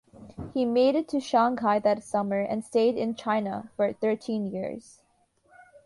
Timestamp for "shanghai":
1.19-1.77